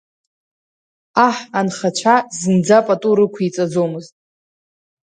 [1.27, 4.13] Аҳ анхацәа зынӡа пату рықәиҵаӡомызт.